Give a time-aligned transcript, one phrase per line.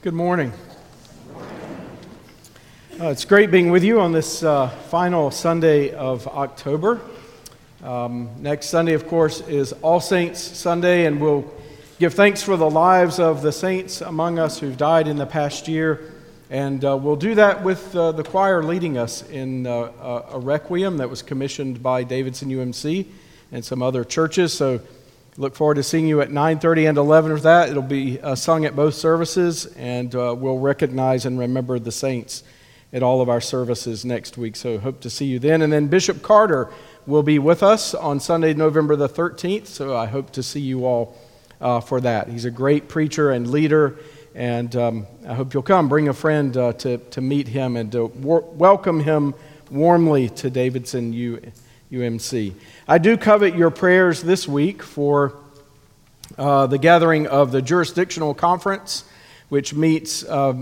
[0.00, 0.52] Good morning.
[3.00, 7.00] Uh, it's great being with you on this uh, final Sunday of October.
[7.82, 11.52] Um, next Sunday, of course, is All Saints Sunday, and we'll
[11.98, 15.66] give thanks for the lives of the saints among us who've died in the past
[15.66, 16.12] year.
[16.48, 20.98] And uh, we'll do that with uh, the choir leading us in uh, a requiem
[20.98, 23.04] that was commissioned by Davidson UMC
[23.50, 24.52] and some other churches.
[24.52, 24.80] So
[25.38, 27.68] look forward to seeing you at 9.30 and 11 for that.
[27.70, 32.42] It'll be uh, sung at both services, and we'll recognize and remember the saints
[32.92, 34.56] at all of our services next week.
[34.56, 35.62] So hope to see you then.
[35.62, 36.70] And then Bishop Carter
[37.06, 39.66] will be with us on Sunday, November the 13th.
[39.66, 41.16] So I hope to see you all
[41.60, 42.28] uh, for that.
[42.28, 43.96] He's a great preacher and leader,
[44.34, 45.88] and um, I hope you'll come.
[45.88, 49.34] Bring a friend uh, to, to meet him and to wor- welcome him
[49.70, 51.40] warmly to Davidson U-
[51.92, 52.54] UMC.
[52.86, 55.34] I do covet your prayers this week for
[56.36, 59.04] uh, the gathering of the jurisdictional conference
[59.48, 60.52] which meets uh,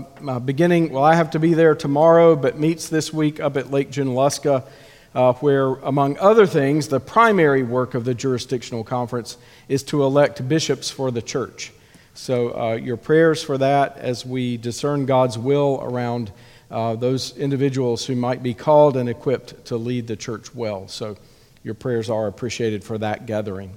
[0.45, 3.91] beginning, well, I have to be there tomorrow, but meets this week up at Lake
[3.91, 4.65] Junaluska,
[5.13, 10.47] uh, where, among other things, the primary work of the jurisdictional conference is to elect
[10.47, 11.73] bishops for the church.
[12.13, 16.31] So, uh, your prayers for that as we discern God's will around
[16.69, 20.87] uh, those individuals who might be called and equipped to lead the church well.
[20.87, 21.17] So,
[21.63, 23.73] your prayers are appreciated for that gathering.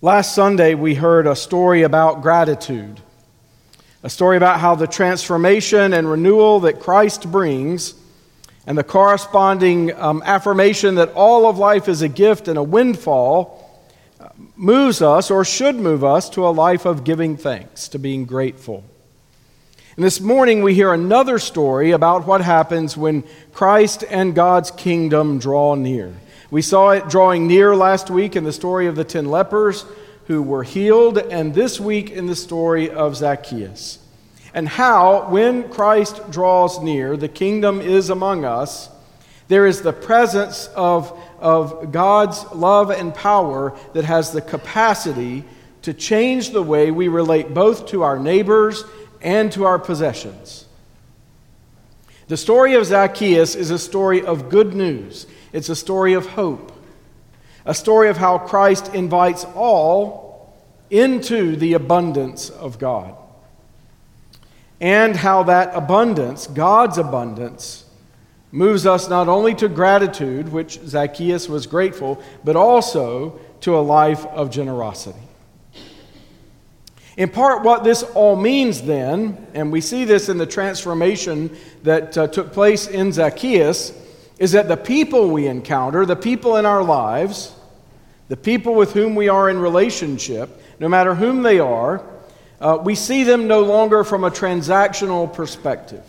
[0.00, 3.00] Last Sunday, we heard a story about gratitude
[4.04, 7.94] a story about how the transformation and renewal that Christ brings
[8.66, 13.82] and the corresponding um, affirmation that all of life is a gift and a windfall
[14.20, 18.26] uh, moves us or should move us to a life of giving thanks, to being
[18.26, 18.84] grateful.
[19.96, 25.38] And this morning we hear another story about what happens when Christ and God's kingdom
[25.38, 26.12] draw near.
[26.50, 29.86] We saw it drawing near last week in the story of the ten lepers
[30.26, 34.00] who were healed, and this week in the story of Zacchaeus.
[34.52, 38.90] And how, when Christ draws near, the kingdom is among us,
[39.46, 45.44] there is the presence of, of God's love and power that has the capacity
[45.82, 48.82] to change the way we relate both to our neighbors
[49.24, 50.66] and to our possessions.
[52.28, 55.26] The story of Zacchaeus is a story of good news.
[55.52, 56.70] It's a story of hope
[57.66, 60.54] a story of how Christ invites all
[60.90, 63.16] into the abundance of God.
[64.80, 67.84] And how that abundance, God's abundance,
[68.52, 74.26] moves us not only to gratitude, which Zacchaeus was grateful, but also to a life
[74.26, 75.18] of generosity.
[77.16, 82.18] In part, what this all means then, and we see this in the transformation that
[82.18, 83.92] uh, took place in Zacchaeus,
[84.38, 87.54] is that the people we encounter, the people in our lives,
[88.28, 92.04] the people with whom we are in relationship, no matter whom they are,
[92.60, 96.04] uh, we see them no longer from a transactional perspective.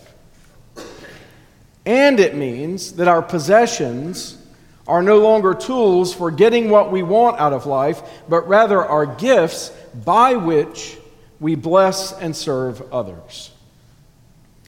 [1.86, 4.42] And it means that our possessions
[4.88, 9.06] are no longer tools for getting what we want out of life, but rather are
[9.06, 9.72] gifts
[10.04, 10.98] by which
[11.40, 13.52] we bless and serve others.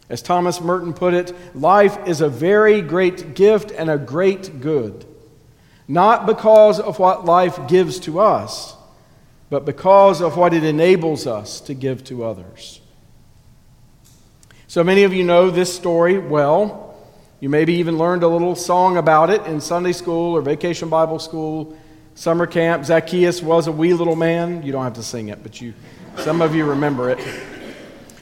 [0.09, 5.05] As Thomas Merton put it, life is a very great gift and a great good,
[5.87, 8.75] not because of what life gives to us,
[9.49, 12.79] but because of what it enables us to give to others.
[14.67, 16.95] So many of you know this story well.
[17.39, 21.19] You maybe even learned a little song about it in Sunday school or vacation Bible
[21.19, 21.77] school,
[22.17, 22.83] summer camp.
[22.83, 24.63] Zacchaeus was a wee little man.
[24.63, 25.75] You don't have to sing it, but you,
[26.17, 27.19] some of you remember it.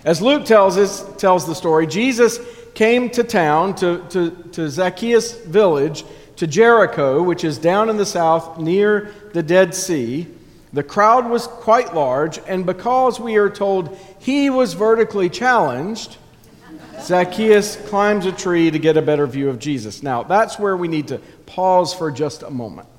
[0.03, 2.37] As Luke tells, us, tells the story, Jesus
[2.73, 6.03] came to town, to, to, to Zacchaeus' village,
[6.35, 10.27] to Jericho, which is down in the south near the Dead Sea.
[10.73, 16.17] The crowd was quite large, and because we are told he was vertically challenged,
[16.99, 20.03] Zacchaeus climbs a tree to get a better view of Jesus.
[20.03, 22.89] Now, that's where we need to pause for just a moment.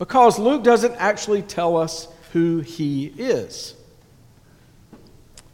[0.00, 3.74] Because Luke doesn't actually tell us who he is.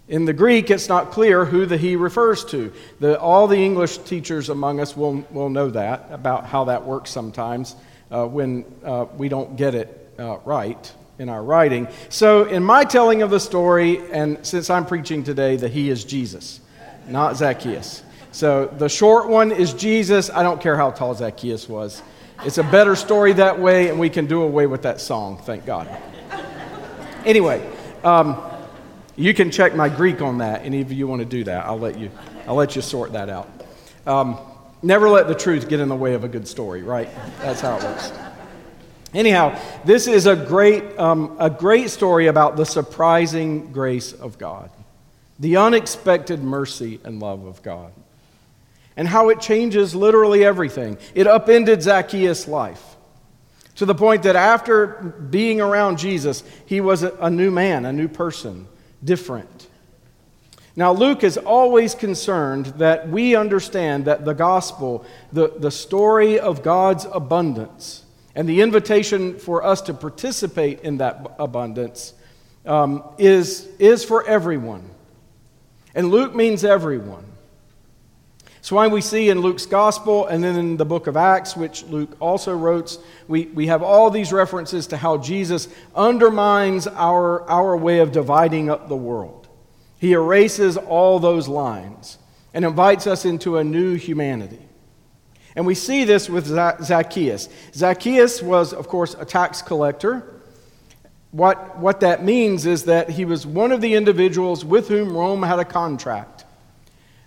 [0.06, 2.72] In the Greek, it's not clear who the he refers to.
[3.00, 7.10] The, all the English teachers among us will, will know that, about how that works
[7.10, 7.74] sometimes
[8.12, 11.88] uh, when uh, we don't get it uh, right in our writing.
[12.08, 16.04] So, in my telling of the story, and since I'm preaching today, the he is
[16.04, 16.60] Jesus,
[17.08, 18.04] not Zacchaeus.
[18.30, 20.30] So, the short one is Jesus.
[20.30, 22.00] I don't care how tall Zacchaeus was.
[22.44, 25.66] It's a better story that way, and we can do away with that song, thank
[25.66, 25.88] God.
[27.24, 27.68] Anyway,
[28.04, 28.40] um,
[29.16, 30.64] you can check my Greek on that.
[30.64, 32.10] Any of you want to do that, I'll let you,
[32.46, 33.48] I'll let you sort that out.
[34.06, 34.38] Um,
[34.82, 37.08] never let the truth get in the way of a good story, right?
[37.40, 38.12] That's how it works.
[39.14, 44.70] Anyhow, this is a great, um, a great story about the surprising grace of God.
[45.38, 47.92] the unexpected mercy and love of God,
[48.96, 50.98] and how it changes literally everything.
[51.14, 52.96] It upended Zacchaeus' life
[53.76, 54.86] to the point that after
[55.30, 58.66] being around Jesus, he was a new man, a new person,
[59.04, 59.68] different.
[60.74, 66.62] Now, Luke is always concerned that we understand that the gospel, the, the story of
[66.62, 68.04] God's abundance,
[68.34, 72.12] and the invitation for us to participate in that abundance
[72.66, 74.90] um, is, is for everyone.
[75.94, 77.24] And Luke means everyone.
[78.66, 81.84] It's why we see in Luke's gospel and then in the book of Acts, which
[81.84, 82.98] Luke also wrote,
[83.28, 88.68] we, we have all these references to how Jesus undermines our, our way of dividing
[88.68, 89.46] up the world.
[90.00, 92.18] He erases all those lines
[92.52, 94.58] and invites us into a new humanity.
[95.54, 97.48] And we see this with Zacchaeus.
[97.72, 100.40] Zacchaeus was, of course, a tax collector.
[101.30, 105.44] What, what that means is that he was one of the individuals with whom Rome
[105.44, 106.42] had a contract.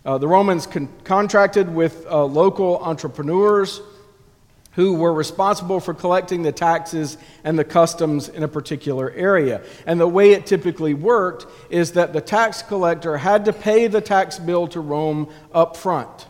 [0.10, 3.80] Uh, the Romans con- contracted with uh, local entrepreneurs
[4.72, 9.62] who were responsible for collecting the taxes and the customs in a particular area.
[9.86, 14.02] And the way it typically worked is that the tax collector had to pay the
[14.02, 16.26] tax bill to Rome up front.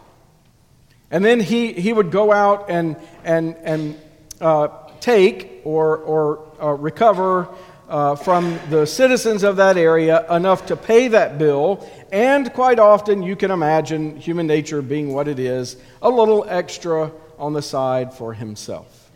[1.09, 3.97] And then he, he would go out and, and, and
[4.41, 4.67] uh,
[4.99, 7.47] take or, or uh, recover
[7.89, 11.89] uh, from the citizens of that area enough to pay that bill.
[12.11, 17.11] And quite often, you can imagine human nature being what it is a little extra
[17.37, 19.11] on the side for himself.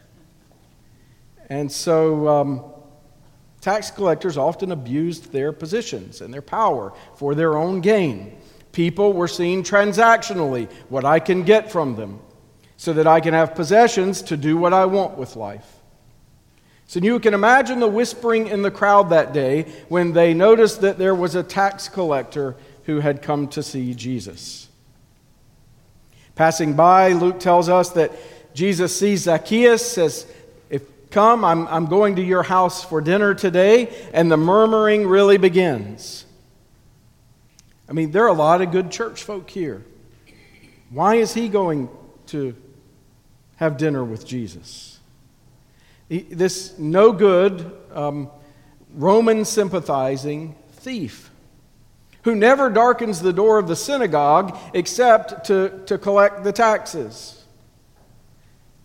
[1.50, 2.64] And so, um,
[3.62, 8.36] tax collectors often abused their positions and their power for their own gain.
[8.72, 12.20] People were seen transactionally, what I can get from them,
[12.75, 15.82] so that I can have possessions to do what I want with life.
[16.88, 20.97] So you can imagine the whispering in the crowd that day when they noticed that
[20.97, 24.68] there was a tax collector who had come to see Jesus.
[26.35, 28.12] Passing by, Luke tells us that
[28.53, 30.31] Jesus sees Zacchaeus, says,
[30.69, 35.38] If come, I'm, I'm going to your house for dinner today, and the murmuring really
[35.38, 36.25] begins.
[37.88, 39.83] I mean, there are a lot of good church folk here.
[40.89, 41.89] Why is he going
[42.27, 42.56] to
[43.57, 44.93] have dinner with Jesus?
[46.21, 48.30] This no good, um,
[48.94, 51.31] Roman sympathizing thief
[52.24, 57.44] who never darkens the door of the synagogue except to, to collect the taxes.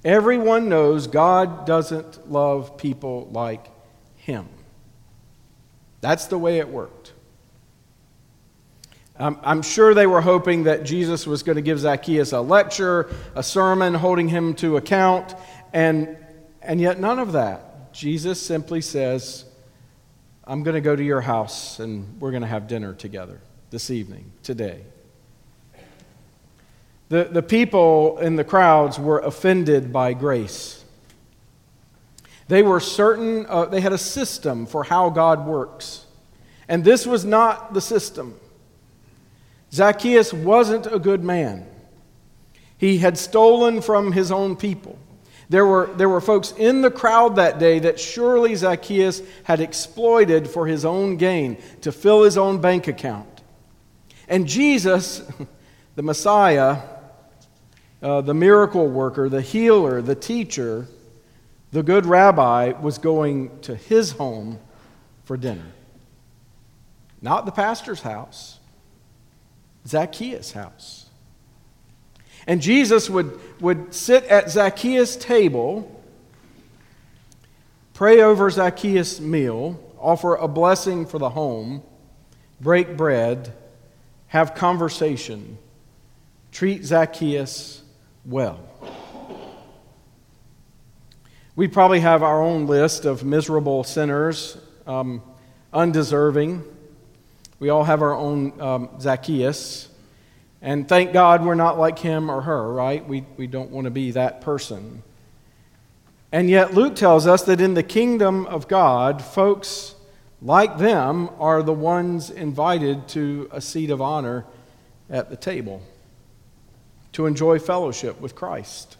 [0.04, 3.68] Everyone knows God doesn't love people like
[4.16, 4.48] him.
[6.00, 7.12] That's the way it worked.
[9.18, 13.10] I'm, I'm sure they were hoping that Jesus was going to give Zacchaeus a lecture,
[13.34, 15.34] a sermon, holding him to account,
[15.72, 16.16] and
[16.68, 17.94] and yet, none of that.
[17.94, 19.46] Jesus simply says,
[20.44, 23.90] I'm going to go to your house and we're going to have dinner together this
[23.90, 24.82] evening, today.
[27.08, 30.84] The, the people in the crowds were offended by grace.
[32.48, 36.04] They were certain, uh, they had a system for how God works.
[36.68, 38.38] And this was not the system.
[39.72, 41.66] Zacchaeus wasn't a good man.
[42.76, 44.98] He had stolen from his own people.
[45.48, 50.48] There were, there were folks in the crowd that day that surely Zacchaeus had exploited
[50.48, 53.42] for his own gain, to fill his own bank account.
[54.28, 55.22] And Jesus,
[55.96, 56.82] the Messiah,
[58.02, 60.86] uh, the miracle worker, the healer, the teacher,
[61.72, 64.58] the good rabbi, was going to his home
[65.24, 65.72] for dinner.
[67.22, 68.60] Not the pastor's house,
[69.86, 71.07] Zacchaeus' house.
[72.48, 76.02] And Jesus would, would sit at Zacchaeus' table,
[77.92, 81.82] pray over Zacchaeus' meal, offer a blessing for the home,
[82.58, 83.52] break bread,
[84.28, 85.58] have conversation,
[86.50, 87.82] treat Zacchaeus
[88.24, 88.58] well.
[91.54, 95.20] We probably have our own list of miserable sinners, um,
[95.70, 96.64] undeserving.
[97.60, 99.90] We all have our own um, Zacchaeus.
[100.60, 103.06] And thank God we're not like him or her, right?
[103.06, 105.02] We, we don't want to be that person.
[106.32, 109.94] And yet, Luke tells us that in the kingdom of God, folks
[110.42, 114.44] like them are the ones invited to a seat of honor
[115.08, 115.82] at the table
[117.12, 118.96] to enjoy fellowship with Christ.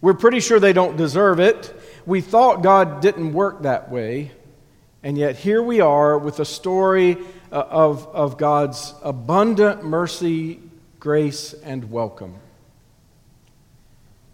[0.00, 1.74] We're pretty sure they don't deserve it.
[2.06, 4.30] We thought God didn't work that way.
[5.02, 7.18] And yet, here we are with a story
[7.54, 10.58] Uh, of, of God's abundant mercy,
[10.98, 12.34] grace, and welcome.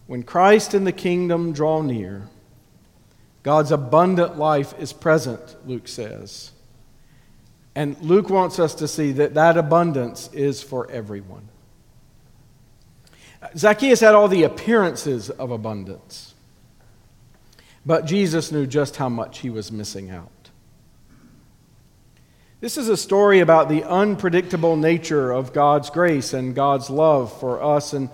[0.07, 2.29] When Christ and the kingdom draw near,
[3.43, 6.49] God's abundant life is present, Luke says.
[7.75, 11.47] And Luke wants us to see that that abundance is for everyone.
[13.55, 16.33] Zacchaeus had all the appearances of abundance,
[17.85, 20.40] but Jesus knew just how much he was missing out.
[22.61, 27.59] This is a story about the unpredictable nature of God's grace and God's love for
[27.59, 28.07] us and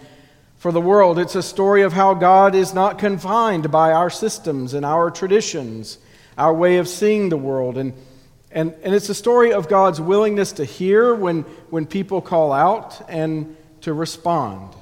[0.55, 1.19] for the world.
[1.19, 5.97] It's a story of how God is not confined by our systems and our traditions,
[6.37, 7.77] our way of seeing the world.
[7.77, 7.91] And,
[8.49, 13.01] and, and it's a story of God's willingness to hear when, when people call out
[13.09, 14.73] and to respond.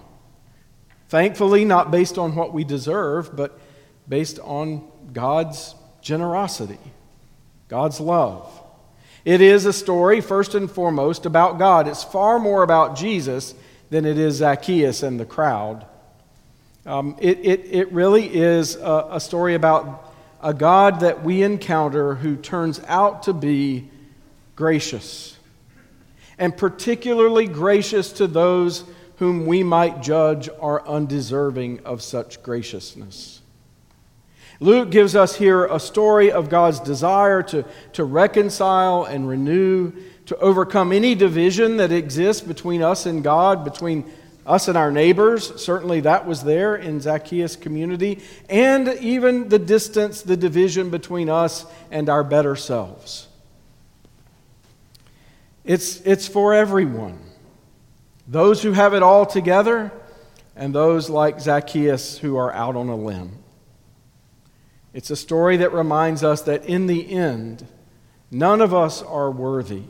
[1.10, 3.60] Thankfully, not based on what we deserve, but
[4.08, 6.78] based on God's generosity,
[7.68, 8.62] God's love.
[9.26, 11.88] It is a story, first and foremost, about God.
[11.88, 13.56] It's far more about Jesus
[13.90, 15.86] than it is Zacchaeus and the crowd.
[16.86, 20.14] Um, it, it, it really is a, a story about
[20.44, 23.90] a God that we encounter who turns out to be
[24.56, 25.36] gracious,
[26.38, 28.84] and particularly gracious to those
[29.18, 33.42] whom we might judge are undeserving of such graciousness.
[34.60, 39.92] Luke gives us here a story of God's desire to, to reconcile and renew,
[40.28, 44.10] to overcome any division that exists between us and God, between
[44.46, 45.62] us and our neighbors.
[45.62, 51.66] Certainly that was there in Zacchaeus' community, and even the distance, the division between us
[51.92, 53.28] and our better selves.
[55.64, 57.20] It's, it's for everyone.
[58.28, 59.92] Those who have it all together,
[60.56, 63.40] and those like Zacchaeus who are out on a limb.
[64.96, 67.68] It's a story that reminds us that in the end,
[68.32, 69.84] none of us are worthy.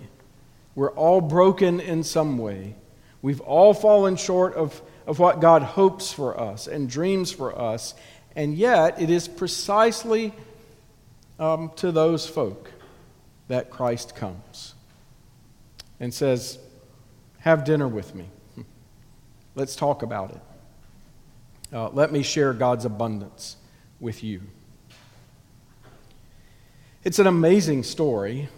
[0.73, 2.73] We're all broken in some way.
[3.21, 7.93] We've all fallen short of, of what God hopes for us and dreams for us.
[8.35, 10.33] And yet, it is precisely
[11.37, 12.71] um, to those folk
[13.47, 14.73] that Christ comes
[15.99, 16.57] and says,
[17.41, 18.25] Have dinner with me.
[19.53, 20.41] Let's talk about it.
[21.71, 23.57] Uh, let me share God's abundance
[23.99, 24.41] with you.
[27.05, 28.49] It's an amazing story.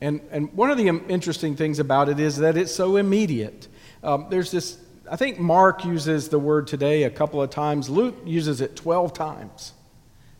[0.00, 3.68] And, and one of the interesting things about it is that it's so immediate.
[4.02, 4.76] Um, there's this,
[5.08, 9.12] I think Mark uses the word today a couple of times, Luke uses it 12
[9.12, 9.72] times.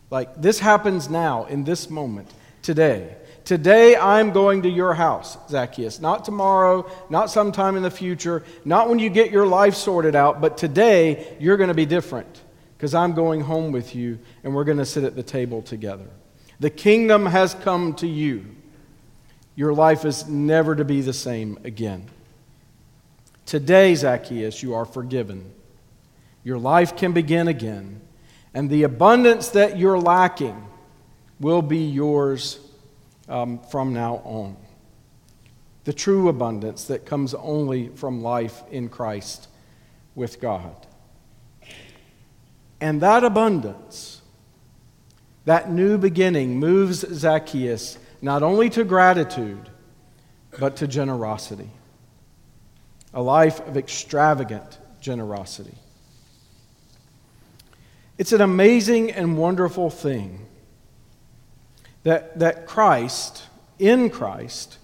[0.09, 2.29] Like, this happens now, in this moment,
[2.61, 3.15] today.
[3.45, 6.01] Today I'm going to your house, Zacchaeus.
[6.01, 10.41] Not tomorrow, not sometime in the future, not when you get your life sorted out,
[10.41, 12.41] but today you're going to be different
[12.77, 16.09] because I'm going home with you and we're going to sit at the table together.
[16.63, 18.45] The kingdom has come to you.
[19.53, 22.05] Your life is never to be the same again.
[23.45, 25.51] Today, Zacchaeus, you are forgiven.
[26.45, 27.99] Your life can begin again,
[28.53, 30.65] and the abundance that you're lacking
[31.37, 32.61] will be yours
[33.27, 34.55] um, from now on.
[35.83, 39.49] The true abundance that comes only from life in Christ
[40.15, 40.87] with God.
[42.79, 44.21] And that abundance
[45.45, 49.69] that new beginning moves Zacchaeus not only to gratitude,
[50.59, 51.69] but to generosity.
[53.13, 55.75] A life of extravagant generosity.
[58.17, 60.45] It's an amazing and wonderful thing
[62.03, 63.43] that, that Christ,
[63.79, 64.77] in Christ,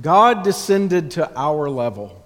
[0.00, 2.21] God descended to our level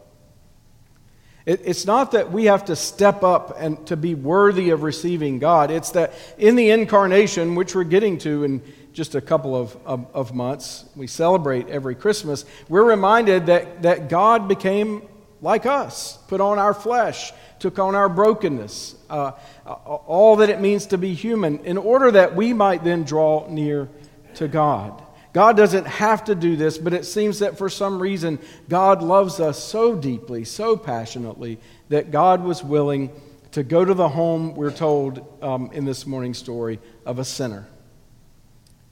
[1.47, 5.39] it, it's not that we have to step up and to be worthy of receiving
[5.39, 5.71] God.
[5.71, 8.63] It's that in the incarnation, which we're getting to in
[8.93, 14.09] just a couple of, of, of months, we celebrate every Christmas, we're reminded that, that
[14.09, 15.07] God became
[15.43, 19.33] like us, put on our flesh, took on our brokenness, uh,
[19.67, 23.89] all that it means to be human, in order that we might then draw near
[24.35, 25.03] to God.
[25.37, 28.39] God doesn't have to do this, but it seems that for some reason,
[28.71, 33.11] God loves us so deeply, so passionately, that God was willing
[33.51, 37.69] to go to the home, we're told um, in this morning's story, of a sinner,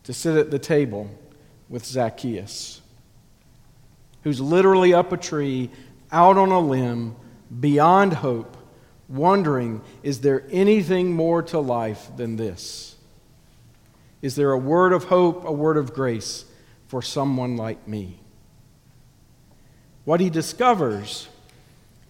[0.03, 1.09] to sit at the table
[1.71, 2.83] with Zacchaeus,
[4.23, 5.71] who's literally up a tree,
[6.13, 7.17] out on a limb,
[7.59, 8.59] beyond hope,
[9.09, 12.94] wondering, is there anything more to life than this?
[14.25, 16.47] Is there a word of hope, a word of grace
[16.87, 18.19] for someone like me?
[20.07, 21.29] What he discovers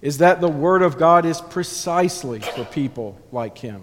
[0.00, 3.83] is that the Word of God is precisely for people like him.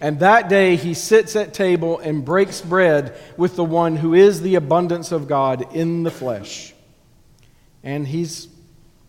[0.00, 4.40] And that day he sits at table and breaks bread with the one who is
[4.40, 6.72] the abundance of God in the flesh.
[7.82, 8.48] And he's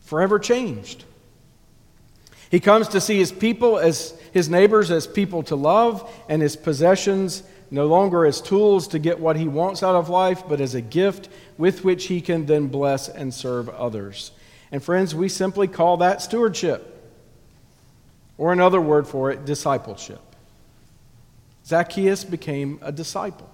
[0.02, 1.06] forever changed.
[2.52, 6.58] He comes to see his people as his neighbors as people to love and his
[6.58, 10.76] possessions no longer as tools to get what he wants out of life, but as
[10.76, 11.28] a gift
[11.58, 14.32] with which he can then bless and serve others.
[14.72, 17.12] And friends, we simply call that stewardship.
[18.38, 20.22] Or another word for it, discipleship.
[21.66, 23.50] Zacchaeus became a disciple,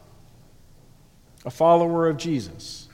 [1.45, 2.89] a follower of Jesus.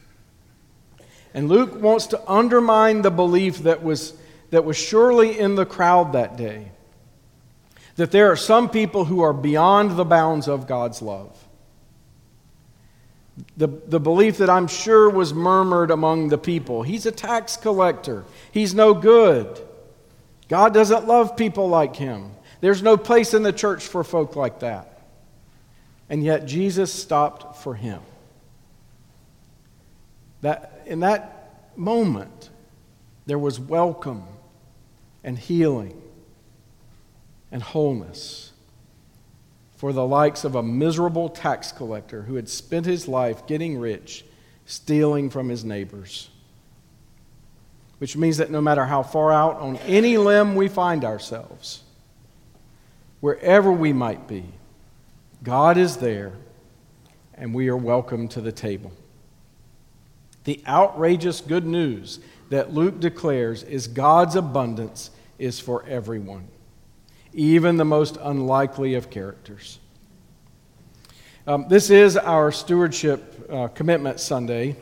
[1.33, 4.13] And Luke wants to undermine the belief that was,
[4.51, 6.69] that was surely in the crowd that day
[7.95, 11.35] that there are some people who are beyond the bounds of God's love.
[13.57, 16.83] The, the belief that I'm sure was murmured among the people.
[16.83, 18.23] He's a tax collector.
[18.51, 19.61] He's no good.
[20.47, 22.31] God doesn't love people like him.
[22.61, 25.01] There's no place in the church for folk like that.
[26.09, 28.01] And yet Jesus stopped for him.
[30.41, 32.49] That, in that moment,
[33.25, 34.23] there was welcome
[35.23, 36.01] and healing
[37.51, 38.51] and wholeness
[39.75, 44.25] for the likes of a miserable tax collector who had spent his life getting rich,
[44.65, 46.29] stealing from his neighbors.
[47.97, 51.83] Which means that no matter how far out on any limb we find ourselves,
[53.19, 54.45] wherever we might be,
[55.43, 56.33] God is there
[57.35, 58.91] and we are welcome to the table.
[60.45, 66.47] The outrageous good news that Luke declares is God's abundance is for everyone,
[67.35, 69.79] even the most unlikely of characters.
[71.45, 74.75] Um, this is our stewardship uh, commitment Sunday.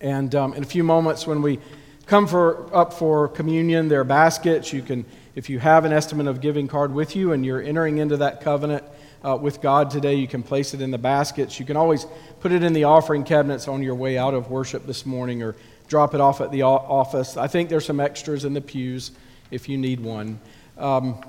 [0.00, 1.58] And um, in a few moments, when we
[2.06, 4.72] come for, up for communion, there are baskets.
[4.72, 7.98] You can, if you have an estimate of giving card with you and you're entering
[7.98, 8.84] into that covenant,
[9.24, 10.14] uh, with God today.
[10.14, 11.58] You can place it in the baskets.
[11.58, 12.06] You can always
[12.40, 15.54] put it in the offering cabinets on your way out of worship this morning or
[15.88, 17.36] drop it off at the office.
[17.36, 19.12] I think there's some extras in the pews
[19.50, 20.40] if you need one.
[20.78, 21.20] Um,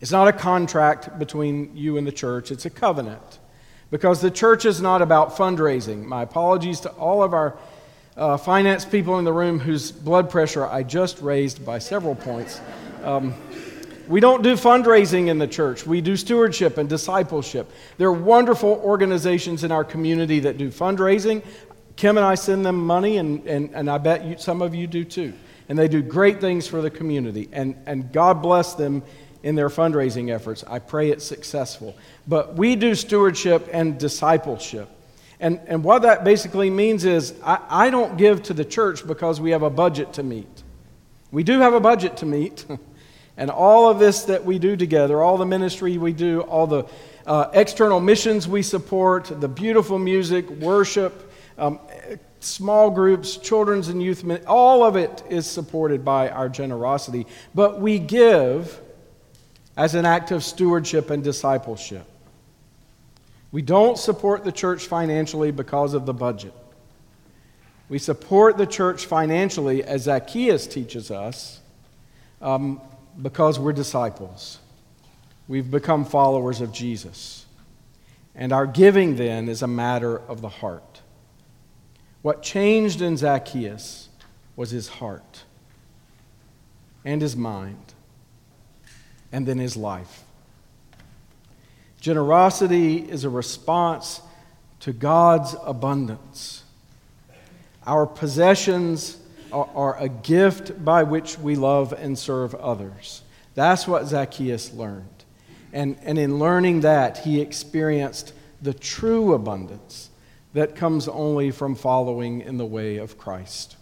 [0.00, 3.38] it's not a contract between you and the church, it's a covenant.
[3.90, 6.04] Because the church is not about fundraising.
[6.04, 7.56] My apologies to all of our
[8.18, 12.60] uh, finance people in the room whose blood pressure I just raised by several points.
[13.02, 13.34] Um,
[14.08, 15.86] we don't do fundraising in the church.
[15.86, 17.70] We do stewardship and discipleship.
[17.98, 21.42] There are wonderful organizations in our community that do fundraising.
[21.96, 24.86] Kim and I send them money, and, and, and I bet you, some of you
[24.86, 25.32] do too.
[25.68, 27.48] And they do great things for the community.
[27.52, 29.02] And, and God bless them
[29.42, 30.64] in their fundraising efforts.
[30.66, 31.96] I pray it's successful.
[32.26, 34.88] But we do stewardship and discipleship.
[35.40, 39.40] And, and what that basically means is I, I don't give to the church because
[39.40, 40.48] we have a budget to meet.
[41.30, 42.64] We do have a budget to meet.
[43.38, 46.86] And all of this that we do together, all the ministry we do, all the
[47.24, 51.78] uh, external missions we support, the beautiful music, worship, um,
[52.40, 57.26] small groups, children's and youth, all of it is supported by our generosity.
[57.54, 58.80] But we give
[59.76, 62.04] as an act of stewardship and discipleship.
[63.50, 66.52] We don't support the church financially because of the budget.
[67.88, 71.60] We support the church financially, as Zacchaeus teaches us,
[72.42, 72.80] um,
[73.20, 74.58] because we're disciples.
[75.46, 77.46] We've become followers of Jesus.
[78.34, 80.97] And our giving then is a matter of the heart.
[82.22, 84.08] What changed in Zacchaeus
[84.56, 85.44] was his heart
[87.04, 87.94] and his mind
[89.30, 90.24] and then his life.
[92.00, 94.20] Generosity is a response
[94.80, 96.64] to God's abundance.
[97.86, 99.18] Our possessions
[99.52, 103.22] are, are a gift by which we love and serve others.
[103.54, 105.24] That's what Zacchaeus learned.
[105.72, 110.07] And, and in learning that, he experienced the true abundance
[110.54, 113.76] that comes only from following in the way of Christ.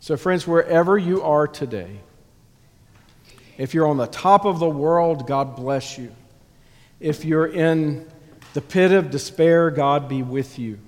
[0.00, 2.00] So, friends, wherever you are today,
[3.56, 6.12] if you're on the top of the world, God bless you.
[7.00, 8.06] If you're in
[8.52, 10.78] the pit of despair, God be with you.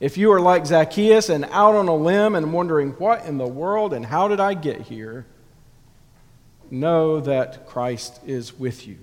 [0.00, 3.46] If you are like Zacchaeus and out on a limb and wondering, what in the
[3.46, 5.24] world and how did I get here?
[6.70, 8.98] Know that Christ is with you.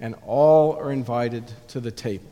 [0.00, 2.31] And all are invited to the table.